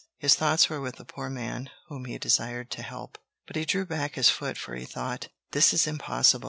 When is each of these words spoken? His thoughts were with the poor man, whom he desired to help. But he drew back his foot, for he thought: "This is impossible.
His 0.17 0.33
thoughts 0.33 0.67
were 0.67 0.81
with 0.81 0.95
the 0.95 1.05
poor 1.05 1.29
man, 1.29 1.69
whom 1.87 2.05
he 2.05 2.17
desired 2.17 2.71
to 2.71 2.81
help. 2.81 3.19
But 3.45 3.55
he 3.55 3.65
drew 3.65 3.85
back 3.85 4.15
his 4.15 4.29
foot, 4.31 4.57
for 4.57 4.73
he 4.73 4.85
thought: 4.85 5.27
"This 5.51 5.75
is 5.75 5.85
impossible. 5.85 6.39